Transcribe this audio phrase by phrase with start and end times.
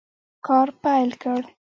[0.47, 1.41] کار پیل کړ.